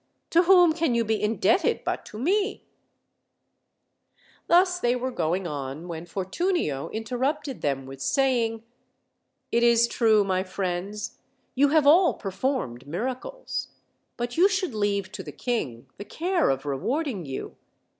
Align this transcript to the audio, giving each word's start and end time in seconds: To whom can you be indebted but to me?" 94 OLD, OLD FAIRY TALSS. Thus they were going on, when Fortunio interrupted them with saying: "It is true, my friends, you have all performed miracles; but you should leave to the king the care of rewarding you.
To 0.31 0.41
whom 0.41 0.73
can 0.73 0.95
you 0.95 1.05
be 1.05 1.21
indebted 1.21 1.83
but 1.83 2.05
to 2.07 2.17
me?" 2.17 2.65
94 4.49 4.57
OLD, 4.57 4.57
OLD 4.57 4.57
FAIRY 4.57 4.57
TALSS. 4.57 4.73
Thus 4.73 4.79
they 4.79 4.95
were 4.95 5.11
going 5.11 5.45
on, 5.45 5.87
when 5.87 6.05
Fortunio 6.07 6.89
interrupted 6.89 7.61
them 7.61 7.85
with 7.85 8.01
saying: 8.01 8.63
"It 9.51 9.61
is 9.61 9.85
true, 9.87 10.23
my 10.23 10.41
friends, 10.43 11.19
you 11.53 11.67
have 11.69 11.85
all 11.85 12.15
performed 12.15 12.87
miracles; 12.87 13.67
but 14.17 14.37
you 14.37 14.49
should 14.49 14.73
leave 14.73 15.11
to 15.11 15.21
the 15.21 15.31
king 15.31 15.85
the 15.99 16.05
care 16.05 16.49
of 16.49 16.65
rewarding 16.65 17.27
you. 17.27 17.55